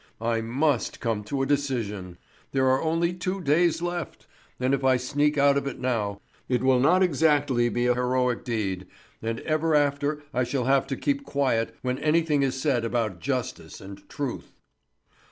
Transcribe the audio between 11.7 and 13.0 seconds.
when anything is said